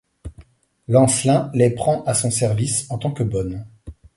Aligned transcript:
Lancelin 0.87 1.51
les 1.53 1.69
prend 1.69 2.03
à 2.05 2.15
son 2.15 2.31
service 2.31 2.89
en 2.89 2.97
tant 2.97 3.11
que 3.11 3.21
bonnes. 3.21 3.67